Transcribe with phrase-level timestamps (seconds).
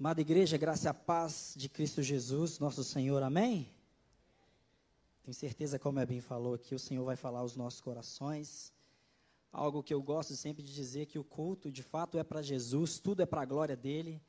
[0.00, 3.68] Amada igreja, graça e a paz de Cristo Jesus, nosso Senhor, amém?
[5.24, 8.72] Tenho certeza, como é bem falou aqui, o Senhor vai falar aos nossos corações.
[9.52, 13.00] Algo que eu gosto sempre de dizer, que o culto de fato é para Jesus,
[13.00, 14.22] tudo é para a glória dele.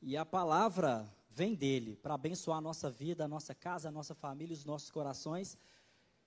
[0.00, 4.14] E a palavra vem dele, para abençoar a nossa vida, a nossa casa, a nossa
[4.14, 5.58] família, os nossos corações.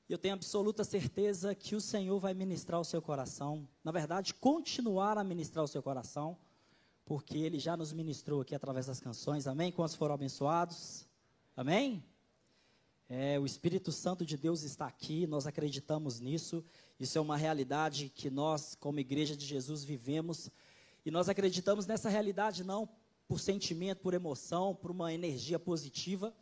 [0.10, 3.66] E eu tenho absoluta certeza que o Senhor vai ministrar o seu coração.
[3.82, 6.38] Na verdade, continuar a ministrar o seu coração
[7.12, 9.46] porque ele já nos ministrou aqui através das canções.
[9.46, 9.70] Amém?
[9.70, 11.06] Quantos foram abençoados?
[11.58, 12.02] Amém?
[13.10, 16.64] É, o Espírito Santo de Deus está aqui, nós acreditamos nisso.
[16.98, 20.50] Isso é uma realidade que nós, como Igreja de Jesus, vivemos.
[21.06, 22.88] E nós acreditamos nessa realidade não
[23.28, 26.34] por sentimento, por emoção, por uma energia positiva.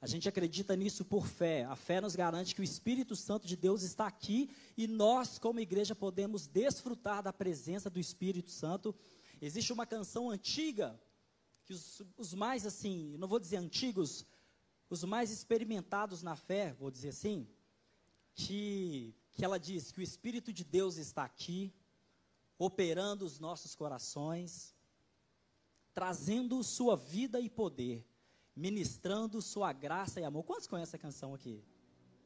[0.00, 1.66] A gente acredita nisso por fé.
[1.66, 5.60] A fé nos garante que o Espírito Santo de Deus está aqui e nós, como
[5.60, 8.92] igreja, podemos desfrutar da presença do Espírito Santo
[9.40, 11.00] Existe uma canção antiga,
[11.64, 14.26] que os, os mais assim, não vou dizer antigos,
[14.90, 17.48] os mais experimentados na fé, vou dizer assim,
[18.34, 21.72] que, que ela diz que o Espírito de Deus está aqui,
[22.58, 24.74] operando os nossos corações,
[25.94, 28.06] trazendo sua vida e poder,
[28.54, 30.44] ministrando sua graça e amor.
[30.44, 31.64] Quantos conhecem a canção aqui?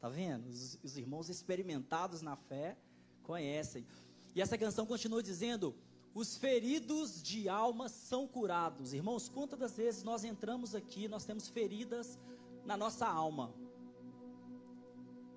[0.01, 0.49] Tá vendo?
[0.49, 2.77] Os, os irmãos experimentados na fé
[3.23, 3.87] conhecem.
[4.35, 5.75] E essa canção continua dizendo:
[6.15, 8.93] os feridos de alma são curados.
[8.93, 12.19] Irmãos, quantas das vezes nós entramos aqui, nós temos feridas
[12.65, 13.53] na nossa alma.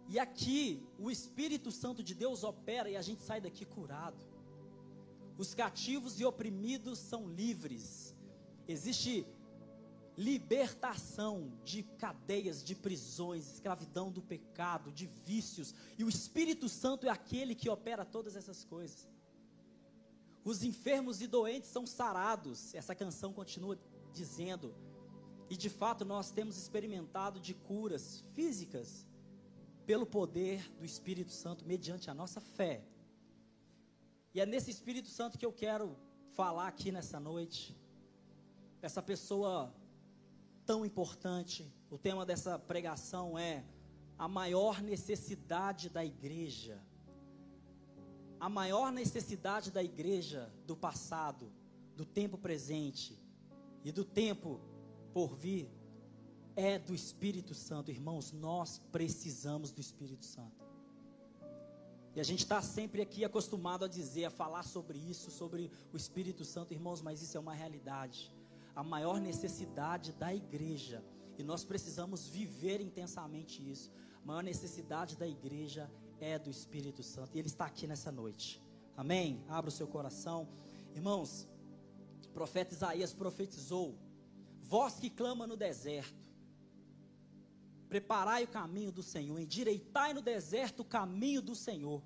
[0.08, 4.24] E aqui o Espírito Santo de Deus opera e a gente sai daqui curado.
[5.38, 8.16] Os cativos e oprimidos são livres.
[8.68, 9.26] Existe
[10.16, 15.74] libertação de cadeias, de prisões, escravidão do pecado, de vícios.
[15.98, 19.08] E o Espírito Santo é aquele que opera todas essas coisas.
[20.48, 22.74] Os enfermos e doentes são sarados.
[22.74, 23.78] Essa canção continua
[24.14, 24.74] dizendo.
[25.50, 29.06] E de fato nós temos experimentado de curas físicas
[29.86, 32.82] pelo poder do Espírito Santo mediante a nossa fé.
[34.34, 35.98] E é nesse Espírito Santo que eu quero
[36.32, 37.78] falar aqui nessa noite.
[38.82, 39.76] Essa pessoa
[40.66, 41.70] tão importante.
[41.90, 43.66] O tema dessa pregação é
[44.18, 46.82] a maior necessidade da igreja
[48.40, 51.52] a maior necessidade da igreja do passado,
[51.96, 53.20] do tempo presente
[53.84, 54.60] e do tempo
[55.14, 55.70] por vir
[56.56, 57.92] é do Espírito Santo.
[57.92, 60.66] Irmãos, nós precisamos do Espírito Santo.
[62.16, 65.98] E a gente está sempre aqui acostumado a dizer, a falar sobre isso, sobre o
[65.98, 68.36] Espírito Santo, irmãos, mas isso é uma realidade.
[68.76, 71.04] A maior necessidade da igreja,
[71.38, 73.92] e nós precisamos viver intensamente isso.
[74.24, 76.07] A maior necessidade da igreja é
[76.44, 77.36] do Espírito Santo.
[77.36, 78.62] E Ele está aqui nessa noite.
[78.96, 79.44] Amém?
[79.48, 80.48] Abra o seu coração.
[80.96, 81.48] Irmãos,
[82.26, 83.96] o profeta Isaías profetizou:
[84.64, 86.16] Voz que clama no deserto,
[87.88, 92.02] preparai o caminho do Senhor, endireitai no deserto o caminho do Senhor.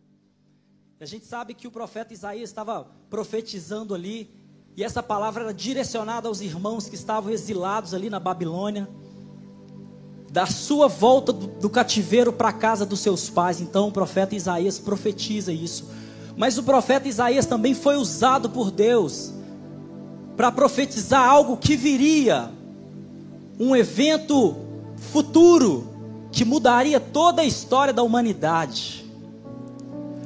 [1.00, 4.30] E a gente sabe que o profeta Isaías estava profetizando ali,
[4.76, 8.88] e essa palavra era direcionada aos irmãos que estavam exilados ali na Babilônia
[10.32, 13.60] da sua volta do, cativeiro para a casa dos seus pais.
[13.60, 15.90] Então o profeta Isaías profetiza isso.
[16.38, 19.34] Mas o profeta Isaías também foi usado por Deus
[20.38, 22.50] para profetizar algo que viria,
[23.60, 24.56] um evento
[25.12, 25.90] futuro
[26.32, 29.06] que mudaria toda a história da humanidade.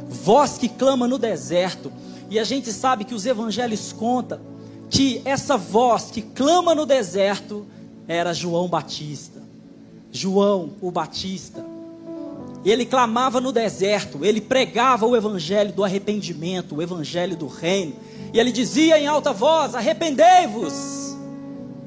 [0.08, 1.92] Voz que clama no deserto,
[2.30, 4.40] e a gente sabe que os evangelhos contam
[4.90, 7.66] que essa voz que clama no deserto
[8.08, 9.45] era João Batista.
[10.16, 11.64] João o Batista.
[12.64, 17.94] Ele clamava no deserto, ele pregava o evangelho do arrependimento, o evangelho do reino.
[18.34, 21.16] E ele dizia em alta voz: Arrependei-vos,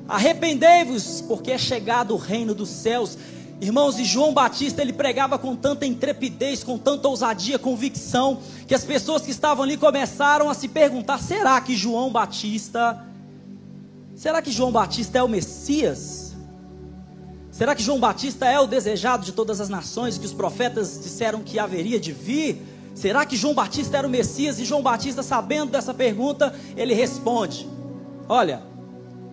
[0.07, 3.19] arrependei-vos, porque é chegado o reino dos céus.
[3.61, 8.39] Irmãos, e João Batista ele pregava com tanta intrepidez, com tanta ousadia, convicção,
[8.69, 13.05] que as pessoas que estavam ali começaram a se perguntar: será que João Batista,
[14.15, 16.18] será que João Batista é o Messias?
[17.59, 21.41] Será que João Batista é o desejado de todas as nações que os profetas disseram
[21.41, 22.63] que haveria de vir?
[22.95, 24.61] Será que João Batista era o Messias?
[24.61, 27.69] E João Batista, sabendo dessa pergunta, ele responde:
[28.29, 28.63] Olha,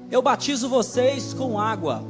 [0.09, 2.03] eu batizo vocês com água,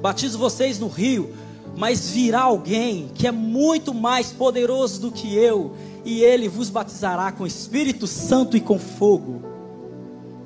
[0.00, 1.34] batizo vocês no rio,
[1.76, 5.74] mas virá alguém que é muito mais poderoso do que eu,
[6.04, 9.42] e ele vos batizará com Espírito Santo e com fogo.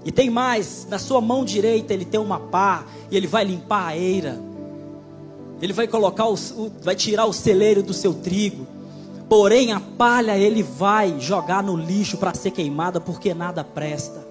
[0.03, 3.89] E tem mais, na sua mão direita ele tem uma pá, e ele vai limpar
[3.89, 4.49] a eira
[5.61, 6.37] ele vai colocar o,
[6.83, 8.67] vai tirar o celeiro do seu trigo.
[9.29, 14.29] Porém a palha ele vai jogar no lixo para ser queimada, porque nada presta.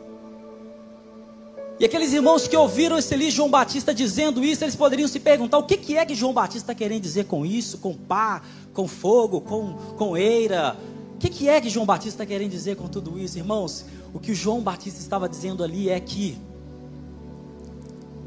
[1.80, 5.58] E aqueles irmãos que ouviram esse ali, João Batista dizendo isso, eles poderiam se perguntar:
[5.58, 7.78] o que, que é que João Batista está querendo dizer com isso?
[7.78, 8.42] Com pá,
[8.74, 10.76] com fogo, com, com eira?
[11.16, 13.86] O que, que é que João Batista está querendo dizer com tudo isso, irmãos?
[14.14, 16.38] O que o João Batista estava dizendo ali é que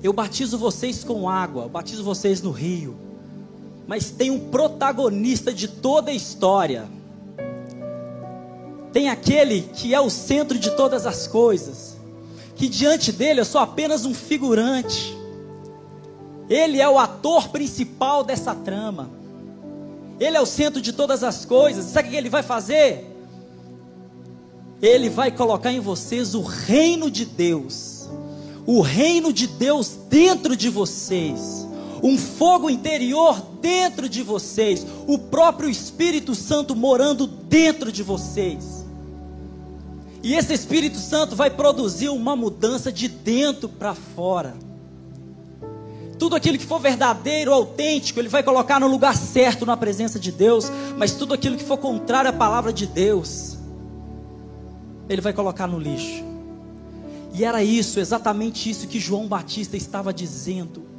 [0.02, 2.96] eu batizo vocês com água, eu batizo vocês no rio,
[3.86, 6.88] mas tem um protagonista de toda a história.
[8.92, 11.92] Tem aquele que é o centro de todas as coisas
[12.62, 15.16] que diante dele eu sou apenas um figurante.
[16.48, 19.10] Ele é o ator principal dessa trama.
[20.20, 21.86] Ele é o centro de todas as coisas.
[21.86, 23.10] Sabe o que ele vai fazer?
[24.80, 27.91] Ele vai colocar em vocês o reino de Deus.
[28.66, 31.66] O reino de Deus dentro de vocês.
[32.02, 34.86] Um fogo interior dentro de vocês.
[35.06, 38.84] O próprio Espírito Santo morando dentro de vocês.
[40.22, 44.54] E esse Espírito Santo vai produzir uma mudança de dentro para fora.
[46.18, 50.30] Tudo aquilo que for verdadeiro, autêntico, ele vai colocar no lugar certo na presença de
[50.30, 53.58] Deus, mas tudo aquilo que for contrário à palavra de Deus,
[55.08, 56.31] ele vai colocar no lixo.
[57.32, 60.92] E era isso, exatamente isso que João Batista estava dizendo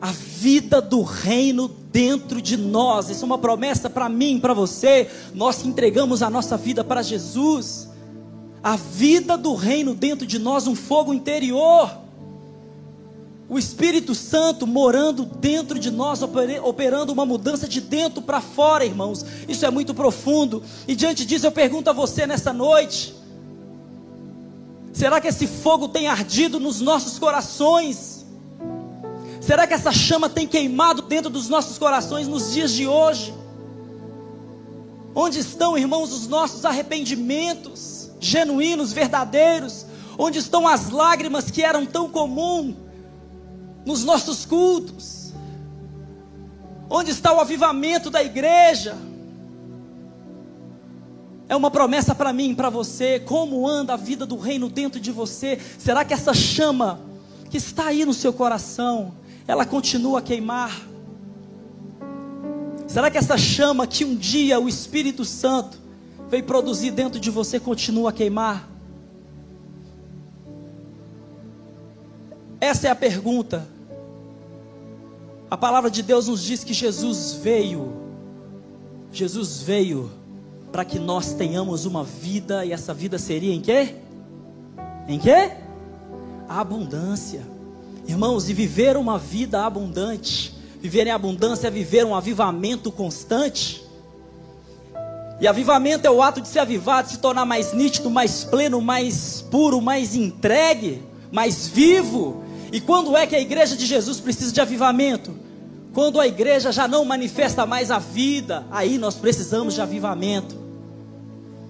[0.00, 3.08] a vida do reino dentro de nós.
[3.08, 5.10] Isso é uma promessa para mim, para você.
[5.34, 7.88] Nós entregamos a nossa vida para Jesus.
[8.62, 11.90] A vida do reino dentro de nós, um fogo interior.
[13.48, 16.20] O Espírito Santo morando dentro de nós,
[16.62, 19.24] operando uma mudança de dentro para fora, irmãos.
[19.48, 20.62] Isso é muito profundo.
[20.86, 23.14] E diante disso eu pergunto a você nessa noite:
[24.96, 28.24] será que esse fogo tem ardido nos nossos corações?
[29.42, 33.34] Será que essa chama tem queimado dentro dos nossos corações nos dias de hoje?
[35.14, 39.84] Onde estão, irmãos, os nossos arrependimentos genuínos, verdadeiros?
[40.18, 42.74] Onde estão as lágrimas que eram tão comum
[43.84, 45.32] nos nossos cultos?
[46.88, 48.96] Onde está o avivamento da igreja?
[51.48, 53.20] É uma promessa para mim para você.
[53.20, 55.60] Como anda a vida do reino dentro de você?
[55.78, 57.00] Será que essa chama
[57.50, 59.14] que está aí no seu coração,
[59.46, 60.86] ela continua a queimar?
[62.88, 65.78] Será que essa chama que um dia o Espírito Santo
[66.28, 68.68] veio produzir dentro de você continua a queimar?
[72.60, 73.68] Essa é a pergunta.
[75.48, 77.92] A palavra de Deus nos diz que Jesus veio.
[79.12, 80.10] Jesus veio
[80.76, 83.94] para que nós tenhamos uma vida e essa vida seria em quê?
[85.08, 85.52] Em quê?
[86.46, 87.40] A abundância.
[88.06, 93.82] Irmãos, e viver uma vida abundante, viver em abundância é viver um avivamento constante.
[95.40, 98.78] E avivamento é o ato de se avivar, de se tornar mais nítido, mais pleno,
[98.82, 101.02] mais puro, mais entregue,
[101.32, 102.42] mais vivo.
[102.70, 105.34] E quando é que a igreja de Jesus precisa de avivamento?
[105.94, 110.65] Quando a igreja já não manifesta mais a vida, aí nós precisamos de avivamento.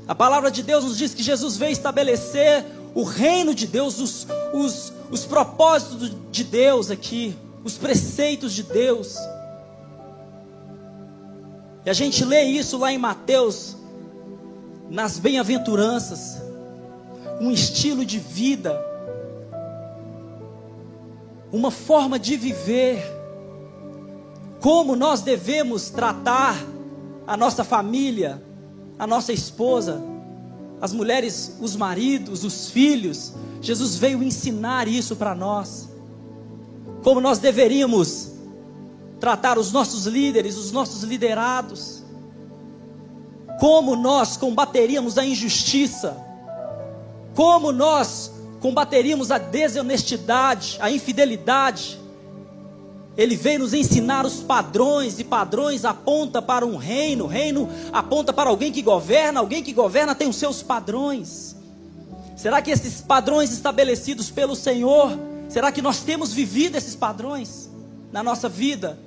[0.09, 2.65] A palavra de Deus nos diz que Jesus veio estabelecer
[2.95, 9.17] o reino de Deus, os, os, os propósitos de Deus aqui, os preceitos de Deus.
[11.85, 13.77] E a gente lê isso lá em Mateus,
[14.89, 16.41] nas bem-aventuranças,
[17.41, 18.81] um estilo de vida,
[21.53, 23.05] uma forma de viver,
[24.61, 26.57] como nós devemos tratar
[27.27, 28.43] a nossa família,
[28.99, 30.03] a nossa esposa,
[30.81, 33.33] as mulheres, os maridos, os filhos.
[33.61, 35.89] Jesus veio ensinar isso para nós.
[37.03, 38.33] Como nós deveríamos
[39.21, 42.03] tratar os nossos líderes, os nossos liderados.
[43.61, 46.17] Como nós combateríamos a injustiça.
[47.35, 51.99] Como nós combateríamos a desonestidade, a infidelidade
[53.17, 58.51] ele veio nos ensinar os padrões, e padrões aponta para um reino, reino aponta para
[58.51, 61.57] alguém que governa, alguém que governa tem os seus padrões.
[62.37, 65.19] Será que esses padrões estabelecidos pelo Senhor,
[65.49, 67.71] será que nós temos vivido esses padrões
[68.13, 68.99] na nossa vida?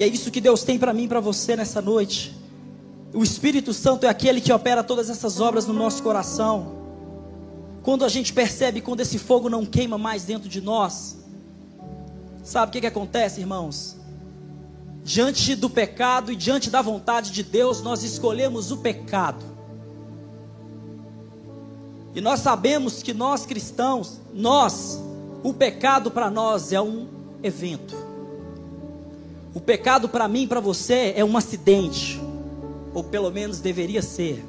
[0.00, 2.34] E é isso que Deus tem para mim e para você nessa noite.
[3.14, 6.79] O Espírito Santo é aquele que opera todas essas obras no nosso coração.
[7.82, 11.16] Quando a gente percebe quando esse fogo não queima mais dentro de nós,
[12.42, 13.96] sabe o que, que acontece, irmãos?
[15.02, 19.44] Diante do pecado e diante da vontade de Deus, nós escolhemos o pecado.
[22.14, 25.00] E nós sabemos que nós cristãos, nós,
[25.42, 27.06] o pecado para nós é um
[27.42, 27.96] evento.
[29.54, 32.20] O pecado para mim para você é um acidente.
[32.92, 34.44] ou pelo menos deveria ser.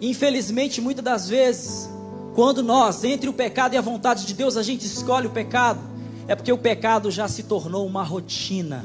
[0.00, 1.90] Infelizmente, muitas das vezes,
[2.34, 5.80] quando nós, entre o pecado e a vontade de Deus, a gente escolhe o pecado,
[6.26, 8.84] é porque o pecado já se tornou uma rotina.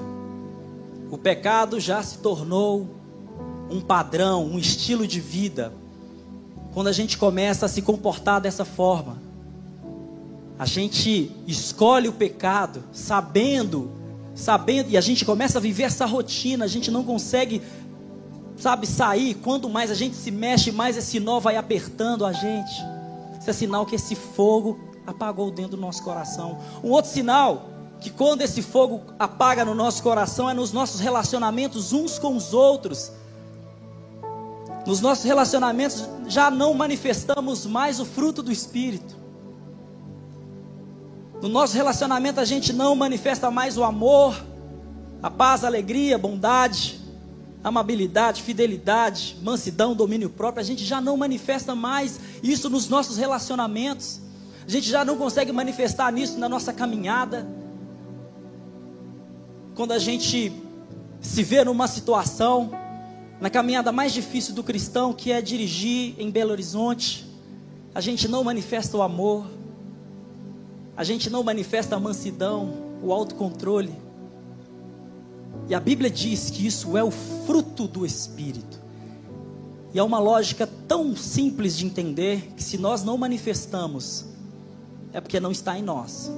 [1.12, 2.90] O pecado já se tornou
[3.70, 5.72] um padrão, um estilo de vida.
[6.74, 9.18] Quando a gente começa a se comportar dessa forma,
[10.58, 13.92] a gente escolhe o pecado sabendo,
[14.34, 17.62] sabendo, e a gente começa a viver essa rotina, a gente não consegue,
[18.58, 19.36] sabe, sair.
[19.36, 22.74] Quanto mais a gente se mexe, mais esse nó vai apertando a gente.
[23.40, 26.58] Isso é sinal que esse fogo apagou dentro do nosso coração.
[26.84, 27.70] Um outro sinal
[28.00, 32.54] que quando esse fogo apaga no nosso coração é nos nossos relacionamentos uns com os
[32.54, 33.12] outros.
[34.86, 39.16] Nos nossos relacionamentos já não manifestamos mais o fruto do Espírito.
[41.42, 44.36] No nosso relacionamento a gente não manifesta mais o amor,
[45.22, 47.05] a paz, a alegria, a bondade,
[47.66, 50.62] amabilidade, fidelidade, mansidão, domínio próprio.
[50.62, 54.22] A gente já não manifesta mais isso nos nossos relacionamentos.
[54.68, 57.48] A gente já não consegue manifestar nisso na nossa caminhada.
[59.74, 60.54] Quando a gente
[61.20, 62.70] se vê numa situação
[63.42, 67.26] na caminhada mais difícil do cristão, que é dirigir em Belo Horizonte,
[67.96, 69.44] a gente não manifesta o amor,
[70.96, 74.05] a gente não manifesta a mansidão, o autocontrole.
[75.68, 78.80] E a Bíblia diz que isso é o fruto do Espírito.
[79.94, 84.26] E é uma lógica tão simples de entender que se nós não manifestamos,
[85.14, 86.32] é porque não está em nós.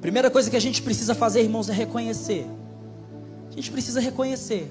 [0.00, 2.46] Primeira coisa que a gente precisa fazer, irmãos, é reconhecer
[3.54, 4.68] a gente precisa reconhecer.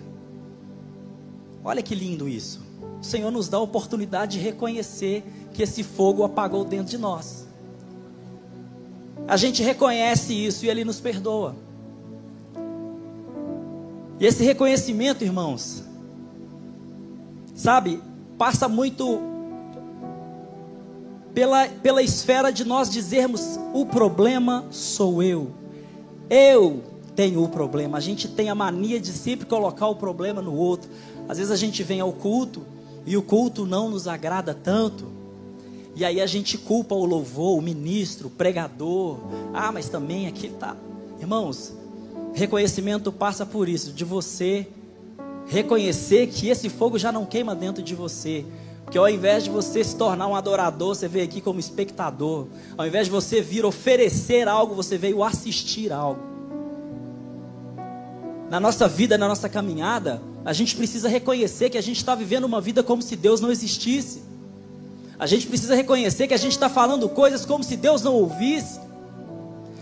[1.63, 2.59] Olha que lindo isso.
[2.99, 7.47] O Senhor nos dá a oportunidade de reconhecer que esse fogo apagou dentro de nós.
[9.27, 11.55] A gente reconhece isso e Ele nos perdoa.
[14.19, 15.83] E esse reconhecimento, irmãos,
[17.55, 18.01] sabe,
[18.37, 19.19] passa muito
[21.33, 25.51] pela, pela esfera de nós dizermos: o problema sou eu.
[26.29, 26.83] Eu
[27.15, 27.97] tem o problema.
[27.97, 30.89] A gente tem a mania de sempre colocar o problema no outro.
[31.27, 32.63] Às vezes a gente vem ao culto
[33.05, 35.05] e o culto não nos agrada tanto.
[35.95, 39.19] E aí a gente culpa o louvor, o ministro, o pregador.
[39.53, 40.75] Ah, mas também aquilo tá.
[41.19, 41.73] Irmãos,
[42.33, 44.67] reconhecimento passa por isso, de você
[45.47, 48.45] reconhecer que esse fogo já não queima dentro de você.
[48.83, 52.47] Porque ao invés de você se tornar um adorador, você veio aqui como espectador.
[52.77, 56.33] Ao invés de você vir oferecer algo, você veio assistir algo
[58.53, 62.43] na nossa vida, na nossa caminhada, a gente precisa reconhecer que a gente está vivendo
[62.43, 64.21] uma vida como se Deus não existisse.
[65.23, 68.77] A gente precisa reconhecer que a gente está falando coisas como se Deus não ouvisse.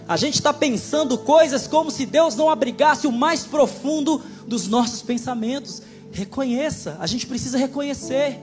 [0.07, 5.01] A gente está pensando coisas como se Deus não abrigasse o mais profundo dos nossos
[5.01, 5.81] pensamentos.
[6.11, 8.39] Reconheça, a gente precisa reconhecer.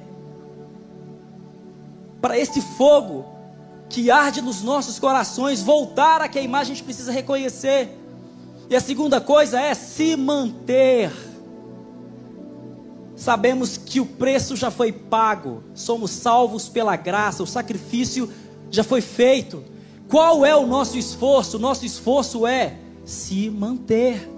[2.20, 3.26] Para esse fogo
[3.88, 7.96] que arde nos nossos corações voltar a queimar, a gente precisa reconhecer.
[8.68, 11.12] E a segunda coisa é se manter.
[13.18, 18.30] Sabemos que o preço já foi pago, somos salvos pela graça, o sacrifício
[18.70, 19.64] já foi feito.
[20.08, 21.56] Qual é o nosso esforço?
[21.56, 24.30] O nosso esforço é se manter.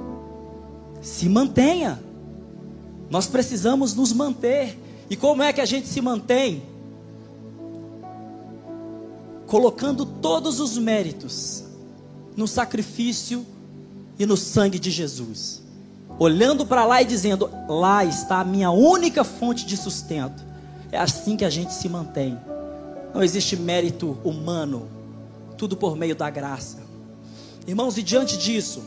[1.03, 2.03] Se mantenha.
[3.11, 4.79] Nós precisamos nos manter.
[5.11, 6.63] E como é que a gente se mantém?
[9.47, 11.65] Colocando todos os méritos
[12.35, 13.45] no sacrifício
[14.19, 15.60] e no sangue de Jesus.
[16.21, 20.45] Olhando para lá e dizendo: lá está a minha única fonte de sustento.
[20.93, 22.39] É assim que a gente se mantém.
[23.15, 24.87] Não existe mérito humano,
[25.57, 26.79] tudo por meio da graça.
[27.67, 28.83] Irmãos, e diante disso,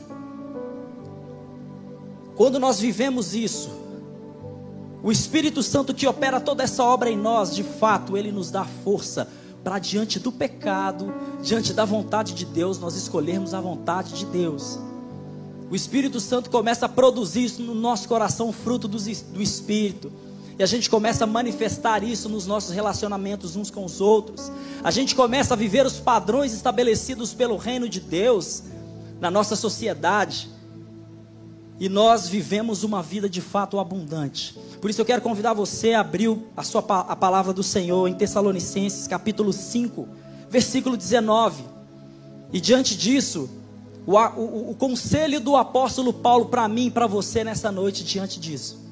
[2.36, 3.72] quando nós vivemos isso,
[5.02, 8.63] o Espírito Santo que opera toda essa obra em nós, de fato, ele nos dá
[8.84, 9.28] força
[9.63, 11.12] para diante do pecado,
[11.42, 14.78] diante da vontade de Deus, nós escolhermos a vontade de Deus.
[15.74, 20.12] O Espírito Santo começa a produzir isso no nosso coração, fruto do, do Espírito.
[20.60, 24.51] E a gente começa a manifestar isso nos nossos relacionamentos uns com os outros.
[24.84, 28.62] A gente começa a viver os padrões estabelecidos pelo reino de Deus
[29.20, 30.48] na nossa sociedade.
[31.80, 34.56] E nós vivemos uma vida de fato abundante.
[34.80, 38.13] Por isso eu quero convidar você a abrir a, sua, a palavra do Senhor em
[38.13, 40.08] Tessalonicenses, capítulo 5,
[40.51, 41.63] versículo 19.
[42.53, 43.50] E diante disso,
[44.06, 48.40] o, o, o conselho do apóstolo Paulo para mim e para você nessa noite diante
[48.40, 48.84] disso.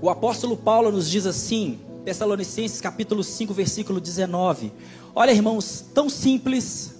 [0.00, 4.72] O apóstolo Paulo nos diz assim, Tessalonicenses capítulo 5, versículo 19.
[5.14, 6.94] Olha, irmãos, tão simples,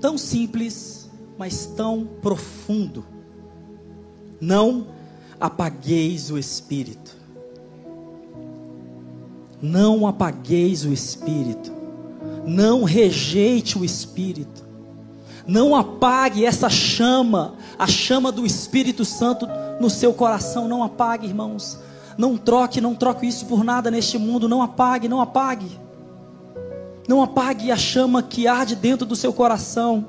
[0.00, 3.04] tão simples, mas tão profundo.
[4.40, 4.86] Não
[5.40, 7.16] apagueis o espírito.
[9.60, 11.72] Não apagueis o espírito.
[12.46, 14.64] Não rejeite o espírito.
[15.46, 19.46] Não apague essa chama, a chama do Espírito Santo
[19.80, 20.66] no seu coração.
[20.66, 21.78] Não apague, irmãos.
[22.18, 24.48] Não troque, não troque isso por nada neste mundo.
[24.48, 25.78] Não apague, não apague.
[27.08, 30.08] Não apague a chama que arde dentro do seu coração.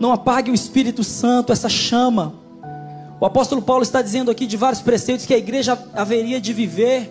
[0.00, 2.41] Não apague o Espírito Santo, essa chama.
[3.22, 7.08] O apóstolo Paulo está dizendo aqui de vários preceitos que a igreja haveria de viver.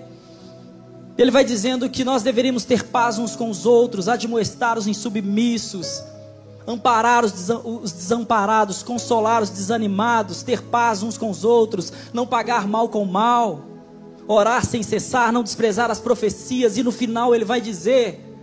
[1.17, 6.03] Ele vai dizendo que nós deveríamos ter paz uns com os outros, admoestar os insubmissos,
[6.67, 7.31] amparar os
[7.93, 13.61] desamparados, consolar os desanimados, ter paz uns com os outros, não pagar mal com mal
[14.27, 18.35] orar sem cessar, não desprezar as profecias, e no final ele vai dizer: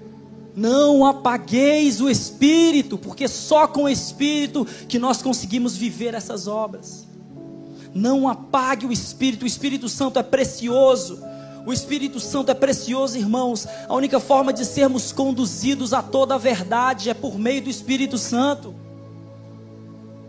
[0.56, 7.07] Não apagueis o espírito, porque só com o espírito que nós conseguimos viver essas obras.
[7.94, 11.22] Não apague o espírito, o Espírito Santo é precioso.
[11.66, 13.66] O Espírito Santo é precioso, irmãos.
[13.88, 18.16] A única forma de sermos conduzidos a toda a verdade é por meio do Espírito
[18.16, 18.74] Santo.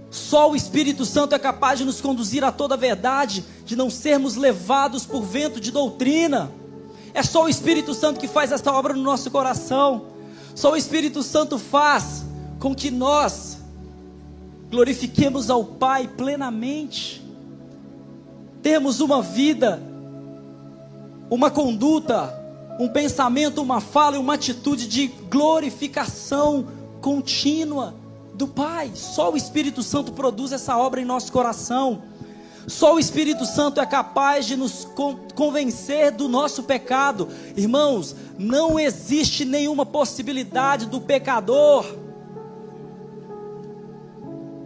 [0.09, 3.89] Só o Espírito Santo é capaz de nos conduzir a toda a verdade, de não
[3.89, 6.51] sermos levados por vento de doutrina.
[7.13, 10.07] É só o Espírito Santo que faz essa obra no nosso coração.
[10.55, 12.23] Só o Espírito Santo faz
[12.59, 13.59] com que nós
[14.69, 17.18] glorifiquemos ao Pai plenamente.
[18.69, 19.81] Temos uma vida,
[21.27, 22.31] uma conduta,
[22.79, 26.67] um pensamento, uma fala e uma atitude de glorificação
[27.01, 27.95] contínua
[28.35, 28.91] do Pai.
[28.93, 32.03] Só o Espírito Santo produz essa obra em nosso coração.
[32.67, 34.87] Só o Espírito Santo é capaz de nos
[35.33, 37.27] convencer do nosso pecado.
[37.57, 41.87] Irmãos, não existe nenhuma possibilidade do pecador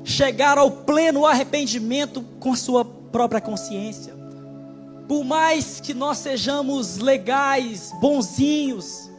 [0.03, 2.83] chegar ao pleno arrependimento com sua
[3.13, 4.13] própria consciência.
[5.08, 9.12] Por mais que nós sejamos legais, bonzinhos,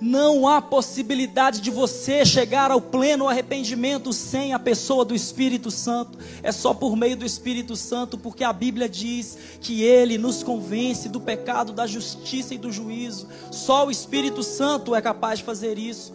[0.00, 6.18] não há possibilidade de você chegar ao pleno arrependimento sem a pessoa do Espírito Santo.
[6.42, 11.08] É só por meio do Espírito Santo, porque a Bíblia diz que ele nos convence
[11.08, 13.26] do pecado, da justiça e do juízo.
[13.50, 16.12] Só o Espírito Santo é capaz de fazer isso.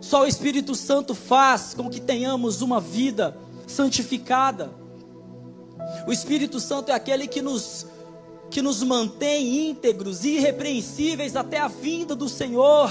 [0.00, 4.70] Só o Espírito Santo faz com que tenhamos uma vida santificada.
[6.06, 7.86] O Espírito Santo é aquele que nos
[8.50, 12.90] que nos mantém íntegros e irrepreensíveis até a vinda do Senhor.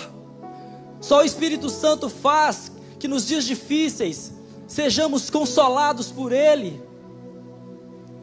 [1.02, 4.32] Só o Espírito Santo faz que nos dias difíceis
[4.68, 6.82] sejamos consolados por Ele.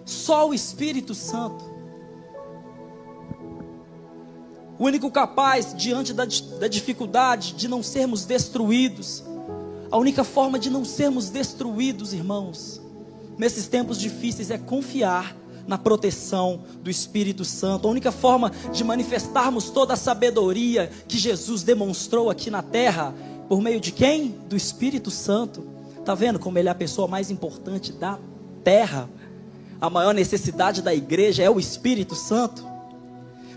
[0.04, 1.64] Só o Espírito Santo.
[4.78, 6.24] O único capaz, diante da,
[6.58, 9.24] da dificuldade, de não sermos destruídos.
[9.90, 12.80] A única forma de não sermos destruídos, irmãos,
[13.38, 17.88] nesses tempos difíceis é confiar na proteção do Espírito Santo.
[17.88, 23.14] A única forma de manifestarmos toda a sabedoria que Jesus demonstrou aqui na terra,
[23.48, 24.28] por meio de quem?
[24.48, 25.64] Do Espírito Santo.
[26.04, 28.18] Tá vendo como ele é a pessoa mais importante da
[28.62, 29.08] terra?
[29.80, 32.64] A maior necessidade da igreja é o Espírito Santo.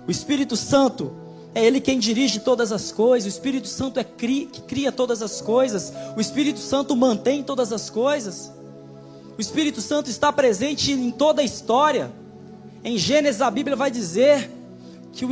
[0.08, 1.12] O Espírito Santo
[1.54, 3.26] é Ele quem dirige todas as coisas.
[3.26, 5.92] O Espírito Santo é cri, que cria todas as coisas.
[6.16, 8.52] O Espírito Santo mantém todas as coisas.
[9.38, 12.12] O Espírito Santo está presente em toda a história.
[12.84, 14.50] Em Gênesis a Bíblia vai dizer
[15.13, 15.30] que, o,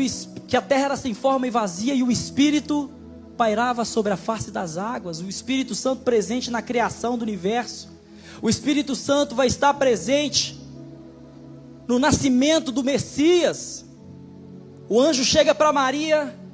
[0.48, 2.92] que a terra era sem forma e vazia e o Espírito
[3.36, 5.22] pairava sobre a face das águas.
[5.22, 7.90] O Espírito Santo presente na criação do universo.
[8.44, 10.60] O Espírito Santo vai estar presente
[11.88, 13.86] no nascimento do Messias.
[14.88, 16.45] O anjo chega para Maria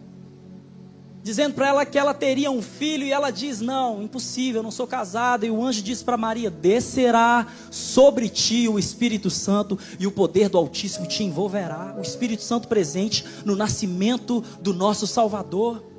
[1.23, 4.71] dizendo para ela que ela teria um filho, e ela diz: Não, impossível, eu não
[4.71, 5.45] sou casada.
[5.45, 10.49] E o anjo diz para Maria: Descerá sobre ti o Espírito Santo, e o poder
[10.49, 11.95] do Altíssimo te envolverá.
[11.97, 15.90] O Espírito Santo presente no nascimento do nosso Salvador.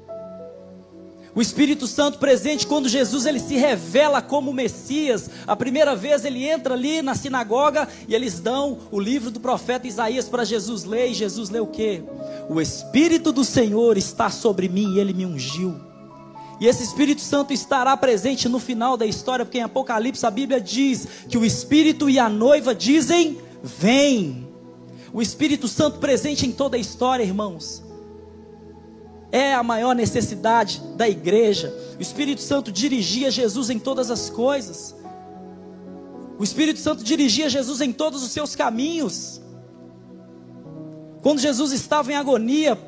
[1.35, 5.31] O Espírito Santo presente quando Jesus ele se revela como Messias.
[5.47, 9.87] A primeira vez ele entra ali na sinagoga e eles dão o livro do profeta
[9.87, 11.11] Isaías para Jesus ler.
[11.11, 12.03] E Jesus lê o quê?
[12.51, 15.75] O Espírito do Senhor está sobre mim e ele me ungiu.
[16.61, 20.61] E esse Espírito Santo estará presente no final da história, porque em Apocalipse a Bíblia
[20.61, 24.47] diz que o Espírito e a noiva dizem: Vem.
[25.14, 27.82] O Espírito Santo presente em toda a história, irmãos
[29.33, 31.75] é a maior necessidade da igreja.
[31.99, 34.95] O Espírito Santo dirigia Jesus em todas as coisas.
[36.38, 39.40] O Espírito Santo dirigia Jesus em todos os seus caminhos.
[41.23, 42.79] Quando Jesus estava em agonia,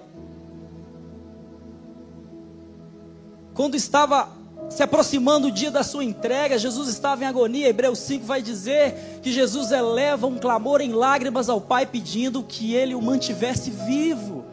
[3.55, 4.29] quando estava
[4.69, 7.69] se aproximando o dia da sua entrega, Jesus estava em agonia.
[7.69, 12.75] Hebreus 5 vai dizer que Jesus eleva um clamor em lágrimas ao Pai pedindo que
[12.75, 14.44] ele o mantivesse vivo.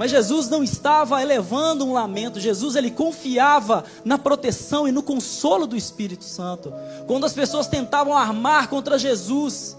[0.00, 5.66] Mas Jesus não estava elevando um lamento, Jesus ele confiava na proteção e no consolo
[5.66, 6.72] do Espírito Santo.
[7.06, 9.76] Quando as pessoas tentavam armar contra Jesus,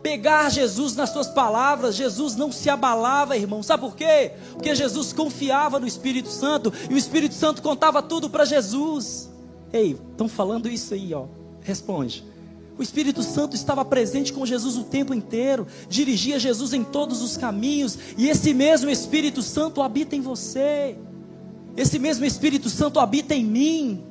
[0.00, 3.64] pegar Jesus nas suas palavras, Jesus não se abalava, irmão.
[3.64, 4.30] Sabe por quê?
[4.52, 9.28] Porque Jesus confiava no Espírito Santo e o Espírito Santo contava tudo para Jesus.
[9.72, 11.24] Ei, estão falando isso aí, ó.
[11.62, 12.29] Responde.
[12.80, 17.36] O Espírito Santo estava presente com Jesus o tempo inteiro, dirigia Jesus em todos os
[17.36, 20.96] caminhos, e esse mesmo Espírito Santo habita em você.
[21.76, 24.02] Esse mesmo Espírito Santo habita em mim.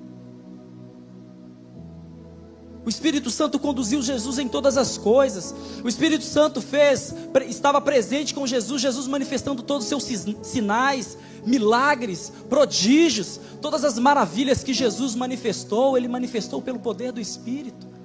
[2.86, 5.52] O Espírito Santo conduziu Jesus em todas as coisas.
[5.84, 7.12] O Espírito Santo fez,
[7.48, 14.64] estava presente com Jesus, Jesus manifestando todos os seus sinais, milagres, prodígios, todas as maravilhas
[14.64, 17.98] que Jesus manifestou, ele manifestou pelo poder do Espírito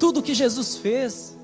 [0.00, 1.36] tudo que Jesus fez.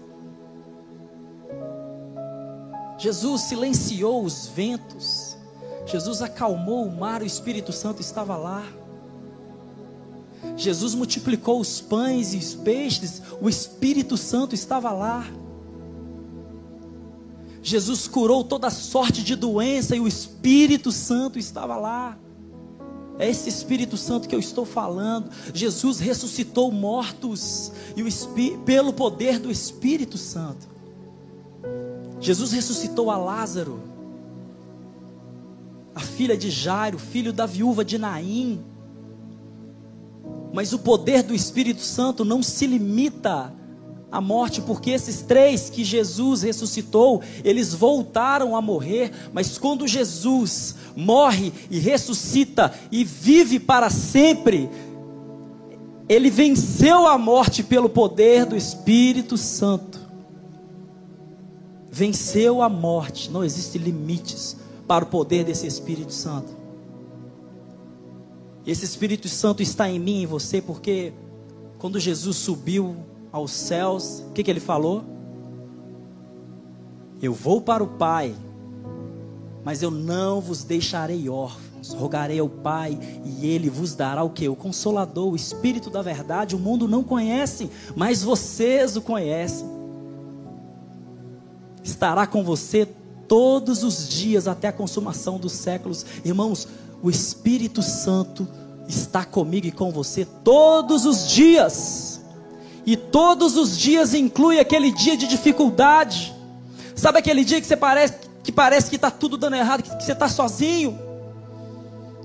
[2.98, 5.36] Jesus silenciou os ventos.
[5.84, 8.64] Jesus acalmou o mar, o Espírito Santo estava lá.
[10.56, 15.24] Jesus multiplicou os pães e os peixes, o Espírito Santo estava lá.
[17.62, 22.18] Jesus curou toda sorte de doença e o Espírito Santo estava lá.
[23.18, 25.30] É esse Espírito Santo que eu estou falando.
[25.54, 28.08] Jesus ressuscitou mortos e o
[28.64, 30.68] pelo poder do Espírito Santo.
[32.20, 33.80] Jesus ressuscitou a Lázaro,
[35.94, 38.62] a filha de Jairo, filho da viúva de Naim.
[40.52, 43.52] Mas o poder do Espírito Santo não se limita
[44.10, 50.76] a morte, porque esses três que Jesus ressuscitou, eles voltaram a morrer, mas quando Jesus
[50.94, 54.70] morre e ressuscita e vive para sempre,
[56.08, 60.00] ele venceu a morte pelo poder do Espírito Santo.
[61.90, 66.54] Venceu a morte, não existem limites para o poder desse Espírito Santo.
[68.64, 71.12] Esse Espírito Santo está em mim e em você, porque
[71.78, 72.96] quando Jesus subiu
[73.36, 75.04] aos céus, o que, que ele falou?
[77.20, 78.34] Eu vou para o Pai,
[79.62, 81.92] mas eu não vos deixarei órfãos.
[81.92, 84.48] Rogarei ao Pai e Ele vos dará o que?
[84.48, 86.56] O Consolador, o Espírito da Verdade.
[86.56, 89.68] O mundo não conhece, mas vocês o conhecem.
[91.84, 92.88] Estará com você
[93.28, 96.04] todos os dias até a consumação dos séculos.
[96.24, 96.66] Irmãos,
[97.02, 98.48] o Espírito Santo
[98.88, 102.05] está comigo e com você todos os dias.
[102.86, 106.32] E todos os dias inclui aquele dia de dificuldade.
[106.94, 108.14] Sabe aquele dia que você parece
[108.46, 110.96] que parece que está tudo dando errado, que, que você está sozinho,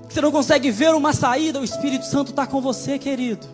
[0.06, 3.44] que você não consegue ver uma saída, o Espírito Santo está com você, querido.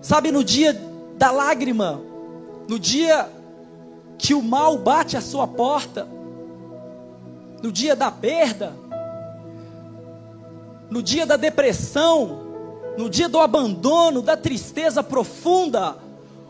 [0.00, 0.72] Sabe no dia
[1.16, 2.00] da lágrima,
[2.68, 3.30] no dia
[4.18, 6.08] que o mal bate à sua porta,
[7.62, 8.74] no dia da perda,
[10.90, 12.41] no dia da depressão,
[12.96, 15.96] no dia do abandono, da tristeza profunda,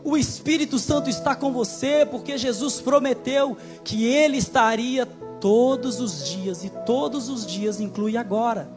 [0.03, 5.05] o Espírito Santo está com você, porque Jesus prometeu que Ele estaria
[5.39, 8.67] todos os dias, e todos os dias inclui agora.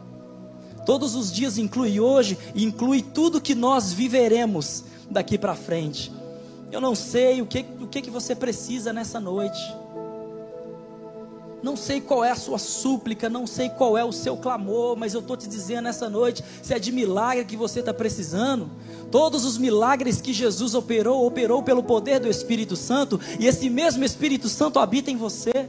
[0.85, 6.11] Todos os dias inclui hoje, inclui tudo que nós viveremos daqui para frente.
[6.71, 9.59] Eu não sei o que, o que, que você precisa nessa noite.
[11.61, 15.13] Não sei qual é a sua súplica, não sei qual é o seu clamor, mas
[15.13, 18.69] eu estou te dizendo nessa noite: se é de milagre que você está precisando,
[19.09, 24.03] todos os milagres que Jesus operou, operou pelo poder do Espírito Santo, e esse mesmo
[24.03, 25.67] Espírito Santo habita em você.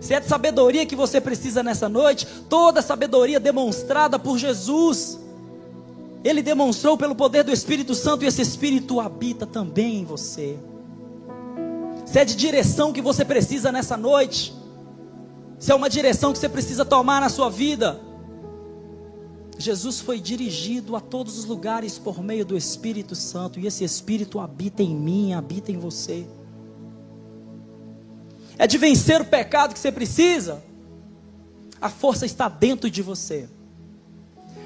[0.00, 5.18] Se é de sabedoria que você precisa nessa noite, toda a sabedoria demonstrada por Jesus,
[6.22, 10.56] Ele demonstrou pelo poder do Espírito Santo, e esse Espírito habita também em você.
[12.06, 14.57] Se é de direção que você precisa nessa noite,
[15.58, 18.00] se é uma direção que você precisa tomar na sua vida.
[19.58, 24.38] Jesus foi dirigido a todos os lugares por meio do Espírito Santo, e esse Espírito
[24.38, 26.26] habita em mim, habita em você.
[28.56, 30.62] É de vencer o pecado que você precisa.
[31.80, 33.48] A força está dentro de você.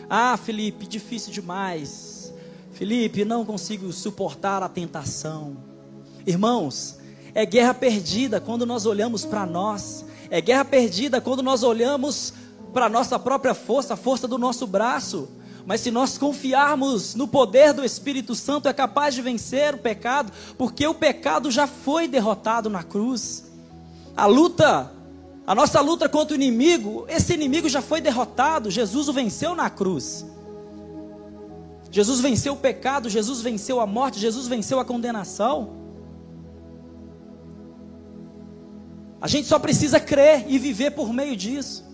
[0.09, 2.33] Ah, Felipe, difícil demais.
[2.73, 5.57] Felipe, não consigo suportar a tentação.
[6.27, 6.99] Irmãos,
[7.35, 12.33] é guerra perdida quando nós olhamos para nós é guerra perdida quando nós olhamos
[12.73, 15.29] para a nossa própria força, a força do nosso braço.
[15.67, 20.33] Mas se nós confiarmos no poder do Espírito Santo, é capaz de vencer o pecado,
[20.57, 23.45] porque o pecado já foi derrotado na cruz.
[24.17, 24.91] A luta,
[25.47, 29.69] a nossa luta contra o inimigo, esse inimigo já foi derrotado, Jesus o venceu na
[29.69, 30.25] cruz.
[31.91, 35.82] Jesus venceu o pecado, Jesus venceu a morte, Jesus venceu a condenação.
[39.23, 41.85] A gente só precisa crer e viver por meio disso.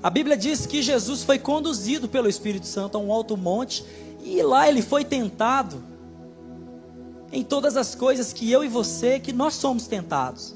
[0.00, 3.84] A Bíblia diz que Jesus foi conduzido pelo Espírito Santo a um alto monte
[4.22, 5.82] e lá ele foi tentado
[7.32, 10.54] em todas as coisas que eu e você, que nós somos tentados.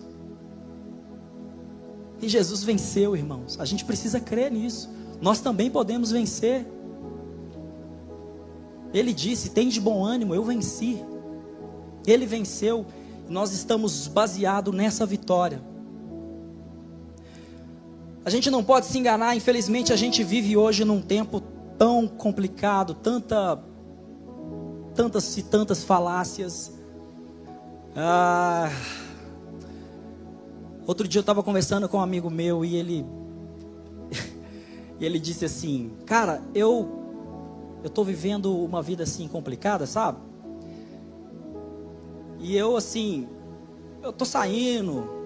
[2.22, 3.58] E Jesus venceu, irmãos.
[3.58, 4.88] A gente precisa crer nisso.
[5.20, 6.64] Nós também podemos vencer.
[8.94, 11.02] Ele disse: "Tem de bom ânimo, eu venci".
[12.06, 12.86] Ele venceu.
[13.28, 15.60] Nós estamos baseados nessa vitória.
[18.24, 21.40] A gente não pode se enganar, infelizmente a gente vive hoje num tempo
[21.78, 23.62] tão complicado, tanta,
[24.94, 26.72] tantas e tantas falácias.
[27.94, 28.70] Ah,
[30.86, 33.06] outro dia eu estava conversando com um amigo meu e ele,
[34.98, 37.04] e ele disse assim, cara, eu
[37.82, 40.18] eu estou vivendo uma vida assim complicada, sabe?
[42.38, 43.28] E eu assim,
[44.02, 45.16] eu tô saindo,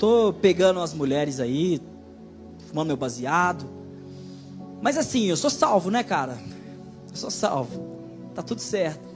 [0.00, 1.78] Tô pegando as mulheres aí,
[2.68, 3.66] fumando meu baseado.
[4.80, 6.38] Mas assim, eu sou salvo, né, cara?
[7.10, 7.98] Eu sou salvo.
[8.34, 9.06] Tá tudo certo.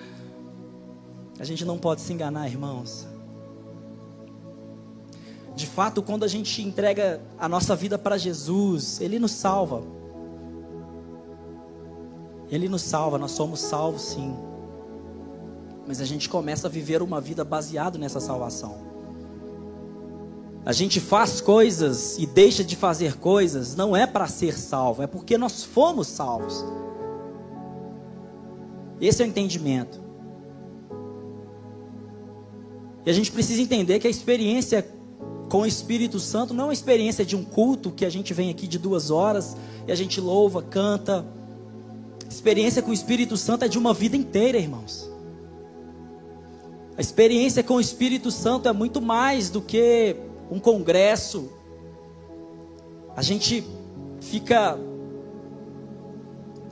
[1.40, 3.08] A gente não pode se enganar, irmãos.
[5.56, 9.82] De fato, quando a gente entrega a nossa vida para Jesus, Ele nos salva.
[12.50, 14.36] Ele nos salva, nós somos salvos sim.
[15.90, 18.78] Mas a gente começa a viver uma vida baseada nessa salvação.
[20.64, 25.08] A gente faz coisas e deixa de fazer coisas, não é para ser salvo, é
[25.08, 26.64] porque nós fomos salvos.
[29.00, 30.00] Esse é o entendimento.
[33.04, 34.88] E a gente precisa entender que a experiência
[35.48, 38.48] com o Espírito Santo não é uma experiência de um culto que a gente vem
[38.48, 39.56] aqui de duas horas
[39.88, 41.26] e a gente louva, canta.
[42.28, 45.09] Experiência com o Espírito Santo é de uma vida inteira, irmãos.
[47.00, 50.16] A experiência com o Espírito Santo é muito mais do que
[50.50, 51.50] um congresso,
[53.16, 53.64] a gente
[54.20, 54.78] fica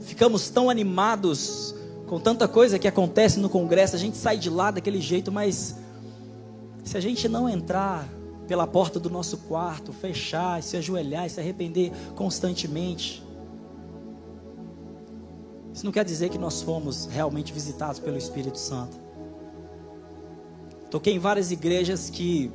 [0.00, 1.74] ficamos tão animados
[2.06, 5.76] com tanta coisa que acontece no congresso, a gente sai de lá daquele jeito, mas
[6.84, 8.06] se a gente não entrar
[8.46, 13.24] pela porta do nosso quarto, fechar, se ajoelhar e se arrepender constantemente,
[15.72, 19.07] isso não quer dizer que nós fomos realmente visitados pelo Espírito Santo.
[20.90, 22.51] Toquei em várias igrejas que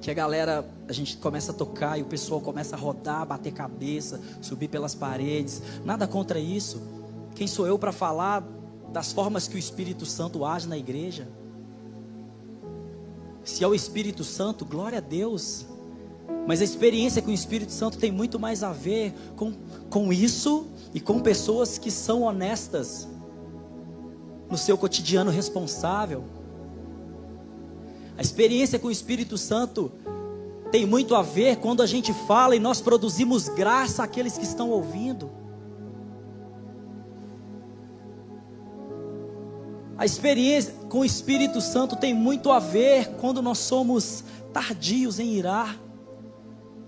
[0.00, 3.52] que a galera, a gente começa a tocar e o pessoal começa a rodar, bater
[3.52, 5.60] cabeça, subir pelas paredes.
[5.84, 6.80] Nada contra isso.
[7.34, 8.46] Quem sou eu para falar
[8.92, 11.28] das formas que o Espírito Santo age na igreja?
[13.44, 15.66] Se é o Espírito Santo, glória a Deus.
[16.46, 19.52] Mas a experiência com o Espírito Santo tem muito mais a ver com,
[19.90, 23.08] com isso e com pessoas que são honestas
[24.50, 26.24] no seu cotidiano responsável
[28.18, 29.92] a experiência com o Espírito Santo
[30.72, 34.70] tem muito a ver quando a gente fala e nós produzimos graça àqueles que estão
[34.70, 35.30] ouvindo.
[39.96, 45.34] A experiência com o Espírito Santo tem muito a ver quando nós somos tardios em
[45.34, 45.78] irar,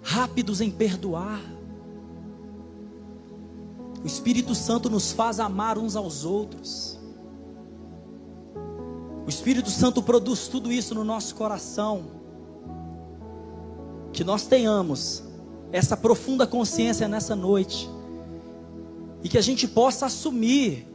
[0.03, 1.41] rápidos em perdoar.
[4.03, 7.00] O Espírito Santo nos faz amar uns aos outros.
[9.27, 12.05] O Espírito Santo produz tudo isso no nosso coração.
[14.13, 15.23] Que nós tenhamos
[15.73, 17.89] essa profunda consciência nessa noite.
[19.23, 20.87] E que a gente possa assumir,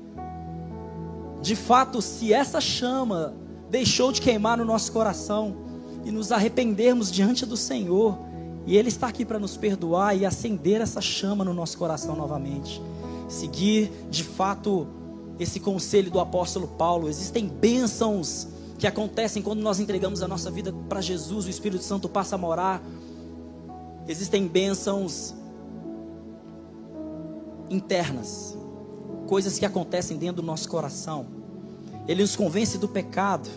[1.41, 3.33] de fato, se essa chama
[3.69, 5.55] deixou de queimar no nosso coração
[6.03, 8.17] e nos arrependermos diante do Senhor,
[8.65, 12.81] e Ele está aqui para nos perdoar e acender essa chama no nosso coração novamente.
[13.27, 14.87] Seguir, de fato,
[15.39, 17.09] esse conselho do apóstolo Paulo.
[17.09, 22.09] Existem bênçãos que acontecem quando nós entregamos a nossa vida para Jesus, o Espírito Santo
[22.09, 22.81] passa a morar.
[24.07, 25.33] Existem bênçãos
[27.69, 28.55] internas,
[29.27, 31.25] coisas que acontecem dentro do nosso coração.
[32.07, 33.49] Ele nos convence do pecado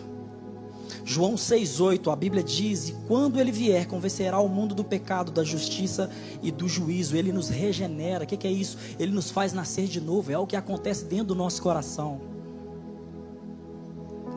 [1.05, 5.43] João 6,8, a Bíblia diz: E quando ele vier, convencerá o mundo do pecado, da
[5.43, 6.09] justiça
[6.41, 7.15] e do juízo.
[7.15, 8.23] Ele nos regenera.
[8.23, 8.77] O que, que é isso?
[8.99, 10.31] Ele nos faz nascer de novo.
[10.31, 12.21] É o que acontece dentro do nosso coração.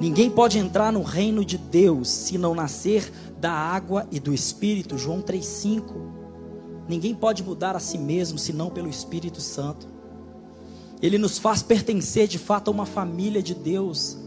[0.01, 4.99] Ninguém pode entrar no reino de Deus se não nascer da água e do Espírito.
[4.99, 6.23] João 3,5.
[6.89, 9.87] Ninguém pode mudar a si mesmo senão pelo Espírito Santo.
[11.01, 14.19] Ele nos faz pertencer de fato a uma família de Deus.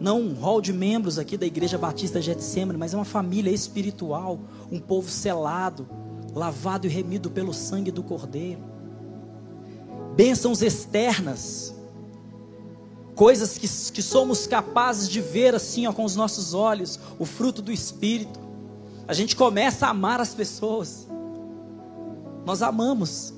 [0.00, 4.40] Não um hall de membros aqui da Igreja Batista Getsemane, mas é uma família espiritual,
[4.72, 5.86] um povo selado,
[6.34, 8.62] lavado e remido pelo sangue do Cordeiro.
[10.16, 11.74] Bênçãos externas,
[13.14, 17.60] coisas que, que somos capazes de ver assim ó, com os nossos olhos, o fruto
[17.60, 18.40] do Espírito.
[19.06, 21.06] A gente começa a amar as pessoas,
[22.46, 23.34] nós amamos,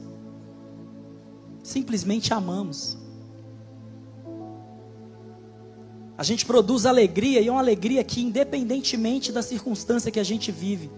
[1.60, 3.01] simplesmente amamos.
[6.22, 10.52] A gente produz alegria e é uma alegria que, independentemente da circunstância que a gente
[10.52, 10.88] vive,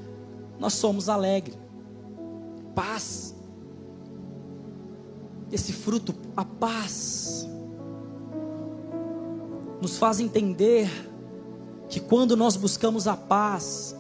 [0.59, 1.57] nós somos alegres.
[2.75, 3.35] Paz.
[5.51, 7.49] Esse fruto, a paz,
[9.81, 10.91] nos faz entender
[11.89, 13.97] que quando nós buscamos a paz,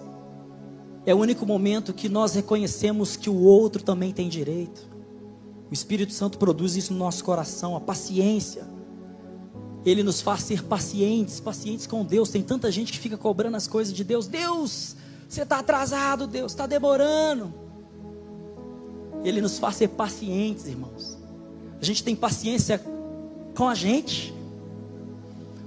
[1.06, 4.86] é o único momento que nós reconhecemos que o outro também tem direito.
[5.70, 8.73] O Espírito Santo produz isso no nosso coração, a paciência.
[9.84, 12.30] Ele nos faz ser pacientes, pacientes com Deus.
[12.30, 14.26] Tem tanta gente que fica cobrando as coisas de Deus.
[14.26, 14.96] Deus,
[15.28, 17.52] você está atrasado, Deus, está demorando.
[19.22, 21.18] Ele nos faz ser pacientes, irmãos.
[21.80, 22.80] A gente tem paciência
[23.54, 24.34] com a gente.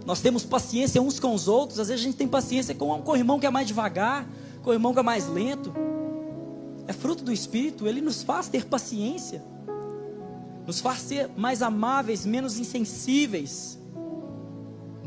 [0.06, 1.80] Nós temos paciência uns com os outros.
[1.80, 4.28] Às vezes a gente tem paciência com, com o irmão que é mais devagar,
[4.64, 5.72] com o irmão que é mais lento.
[6.88, 7.88] É fruto do Espírito.
[7.88, 9.44] Ele nos faz ter paciência
[10.68, 13.80] nos faz ser mais amáveis, menos insensíveis,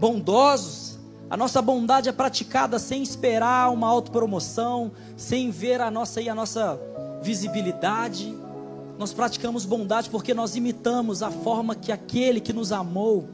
[0.01, 0.99] bondosos.
[1.29, 6.81] A nossa bondade é praticada sem esperar uma autopromoção, sem ver a nossa, a nossa
[7.23, 8.35] visibilidade.
[8.99, 13.29] Nós praticamos bondade porque nós imitamos a forma que aquele que nos amou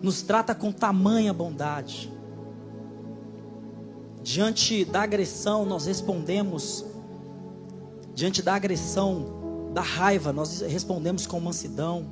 [0.00, 2.12] nos trata com tamanha bondade.
[4.22, 6.84] Diante da agressão, nós respondemos.
[8.14, 12.06] Diante da agressão, da raiva, nós respondemos com mansidão.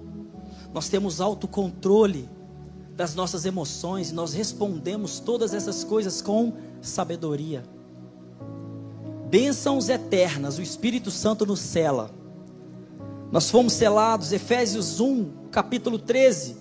[0.72, 2.28] Nós temos autocontrole
[2.96, 7.64] das nossas emoções e nós respondemos todas essas coisas com sabedoria.
[9.28, 12.10] Bênçãos eternas, o Espírito Santo nos cela.
[13.32, 16.56] Nós fomos selados, Efésios 1, capítulo 13,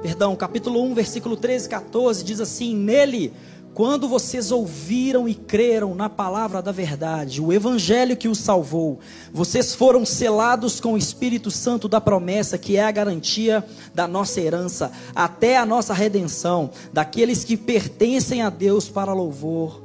[0.00, 3.34] perdão, capítulo 1, versículo 13, 14, diz assim: Nele
[3.78, 8.98] quando vocês ouviram e creram na palavra da verdade, o evangelho que os salvou,
[9.32, 13.64] vocês foram selados com o Espírito Santo da promessa, que é a garantia
[13.94, 19.80] da nossa herança, até a nossa redenção, daqueles que pertencem a Deus para louvor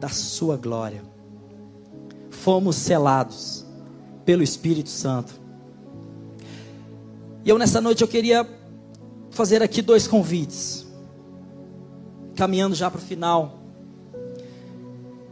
[0.00, 1.02] da sua glória.
[2.30, 3.66] Fomos selados
[4.24, 5.38] pelo Espírito Santo.
[7.44, 8.48] E eu nessa noite eu queria
[9.30, 10.83] fazer aqui dois convites
[12.34, 13.60] caminhando já para o final.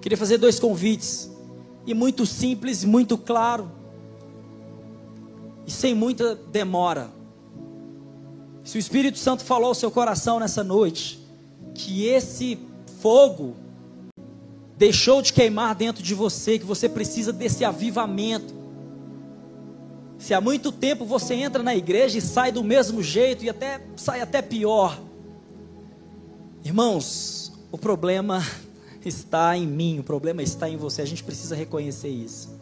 [0.00, 1.30] Queria fazer dois convites,
[1.86, 3.70] e muito simples, muito claro,
[5.66, 7.10] e sem muita demora.
[8.64, 11.20] Se o Espírito Santo falou ao seu coração nessa noite,
[11.74, 12.58] que esse
[13.00, 13.54] fogo
[14.76, 18.54] deixou de queimar dentro de você, que você precisa desse avivamento.
[20.18, 23.80] Se há muito tempo você entra na igreja e sai do mesmo jeito e até
[23.96, 25.00] sai até pior,
[26.64, 28.40] Irmãos, o problema
[29.04, 31.02] está em mim, o problema está em você.
[31.02, 32.61] A gente precisa reconhecer isso.